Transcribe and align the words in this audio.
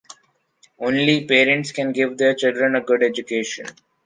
Only 0.79 1.25
parents 1.27 1.71
can 1.71 1.91
give 1.91 2.17
their 2.17 2.33
children 2.33 2.75
a 2.75 2.81
good 2.81 3.03
education. 3.03 3.67